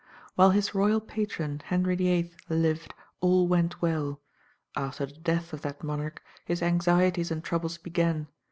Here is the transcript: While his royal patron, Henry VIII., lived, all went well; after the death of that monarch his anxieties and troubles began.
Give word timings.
While 0.33 0.49
his 0.49 0.73
royal 0.73 0.99
patron, 0.99 1.61
Henry 1.63 1.95
VIII., 1.95 2.33
lived, 2.49 2.95
all 3.19 3.47
went 3.47 3.83
well; 3.83 4.19
after 4.75 5.05
the 5.05 5.13
death 5.13 5.53
of 5.53 5.61
that 5.61 5.83
monarch 5.83 6.23
his 6.43 6.63
anxieties 6.63 7.29
and 7.29 7.43
troubles 7.43 7.77
began. 7.77 8.25